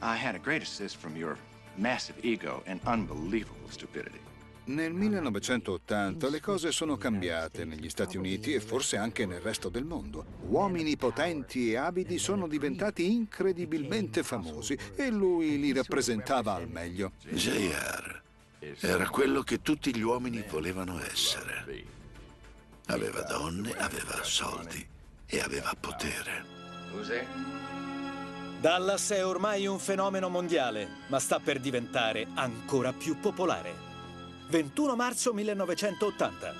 [0.00, 1.36] I had a great assist from your
[1.76, 4.20] massive ego and unbelievable stupidity.
[4.64, 9.84] Nel 1980 le cose sono cambiate negli Stati Uniti e forse anche nel resto del
[9.84, 10.24] mondo.
[10.48, 17.12] Uomini potenti e abili sono diventati incredibilmente famosi e lui li rappresentava al meglio.
[17.28, 18.22] JR
[18.78, 21.64] era quello che tutti gli uomini volevano essere.
[22.86, 24.86] Aveva donne, aveva soldi
[25.26, 26.44] e aveva potere.
[28.62, 33.74] Dallas è ormai un fenomeno mondiale, ma sta per diventare ancora più popolare.
[34.50, 36.54] 21 marzo 1980.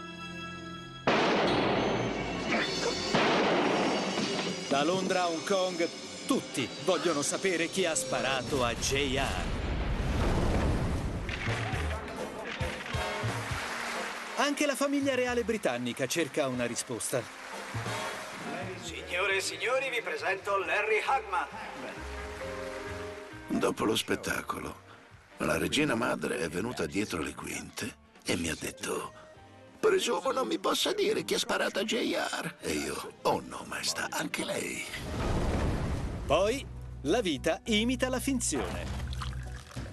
[4.68, 5.88] Da Londra a Hong Kong,
[6.26, 9.44] tutti vogliono sapere chi ha sparato a JR.
[14.38, 18.11] Anche la famiglia reale britannica cerca una risposta.
[18.82, 21.46] Signore e signori, vi presento Larry Hagman.
[23.46, 24.80] Dopo lo spettacolo,
[25.38, 29.12] la regina madre è venuta dietro le quinte e mi ha detto
[29.78, 32.56] Presumo non mi possa dire chi ha sparato a JR.
[32.60, 34.84] E io, oh no, maestà, anche lei.
[36.26, 36.66] Poi,
[37.02, 38.84] la vita imita la finzione.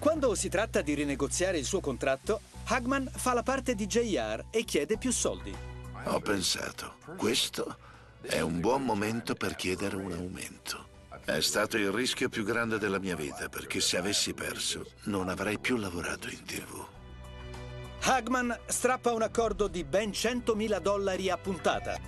[0.00, 4.64] Quando si tratta di rinegoziare il suo contratto, Hagman fa la parte di JR e
[4.64, 5.54] chiede più soldi.
[6.04, 7.76] Ho pensato, questo
[8.22, 10.88] è un buon momento per chiedere un aumento.
[11.24, 15.58] È stato il rischio più grande della mia vita, perché se avessi perso non avrei
[15.58, 16.86] più lavorato in tv.
[18.02, 21.98] Hagman strappa un accordo di ben 100.000 dollari a puntata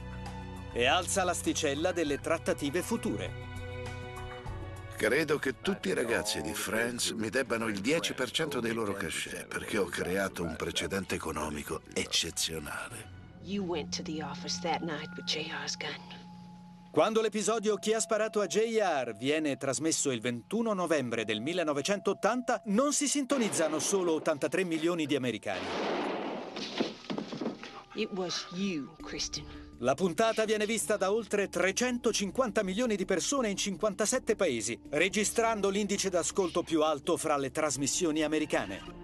[0.72, 3.50] e alza l'asticella delle trattative future.
[4.96, 9.76] Credo che tutti i ragazzi di Friends mi debbano il 10% dei loro cachet, perché
[9.78, 13.21] ho creato un precedente economico eccezionale.
[13.44, 15.98] You went to the office that night with JR's gun.
[16.92, 22.92] Quando l'episodio Chi ha sparato a JR viene trasmesso il 21 novembre del 1980, non
[22.92, 25.66] si sintonizzano solo 83 milioni di americani.
[27.94, 29.44] It was you, Kristen.
[29.78, 36.10] La puntata viene vista da oltre 350 milioni di persone in 57 paesi, registrando l'indice
[36.10, 39.01] d'ascolto più alto fra le trasmissioni americane.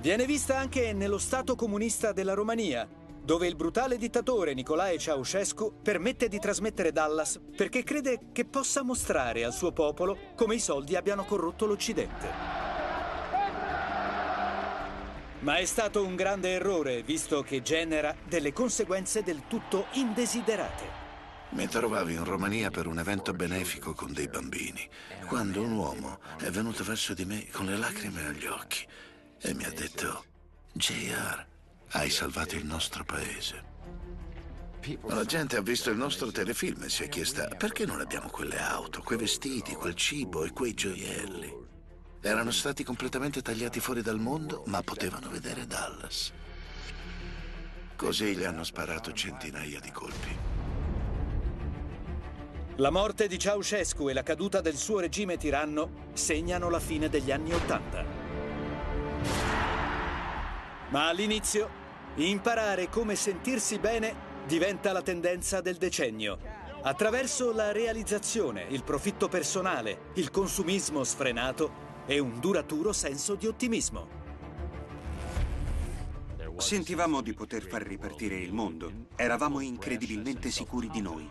[0.00, 2.88] Viene vista anche nello Stato comunista della Romania,
[3.20, 9.44] dove il brutale dittatore Nicolae Ceausescu permette di trasmettere Dallas perché crede che possa mostrare
[9.44, 12.28] al suo popolo come i soldi abbiano corrotto l'Occidente.
[15.40, 21.06] Ma è stato un grande errore, visto che genera delle conseguenze del tutto indesiderate.
[21.50, 24.86] Mi trovavo in Romania per un evento benefico con dei bambini,
[25.26, 28.86] quando un uomo è venuto verso di me con le lacrime agli occhi
[29.40, 30.24] e mi ha detto,
[30.72, 31.46] JR,
[31.90, 33.76] hai salvato il nostro paese.
[35.06, 38.58] La gente ha visto il nostro telefilm e si è chiesta perché non abbiamo quelle
[38.58, 41.66] auto, quei vestiti, quel cibo e quei gioielli.
[42.20, 46.32] Erano stati completamente tagliati fuori dal mondo, ma potevano vedere Dallas.
[47.96, 50.36] Così gli hanno sparato centinaia di colpi.
[52.76, 57.32] La morte di Ceausescu e la caduta del suo regime tiranno segnano la fine degli
[57.32, 58.17] anni Ottanta.
[60.90, 61.68] Ma all'inizio,
[62.14, 66.38] imparare come sentirsi bene diventa la tendenza del decennio.
[66.80, 74.16] Attraverso la realizzazione, il profitto personale, il consumismo sfrenato e un duraturo senso di ottimismo.
[76.56, 78.90] Sentivamo di poter far ripartire il mondo.
[79.14, 81.28] Eravamo incredibilmente sicuri di noi.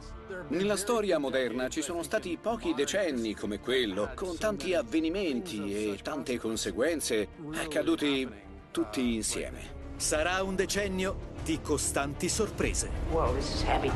[0.50, 6.38] Nella storia moderna ci sono stati pochi decenni come quello, con tanti avvenimenti e tante
[6.38, 8.46] conseguenze, accaduti
[8.78, 9.58] tutti insieme.
[9.96, 12.88] Sarà un decennio di costanti sorprese.
[13.10, 13.92] Wow, this is heavy.